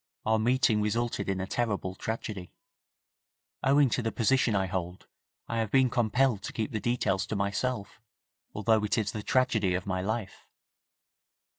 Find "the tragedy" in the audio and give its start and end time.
9.11-9.75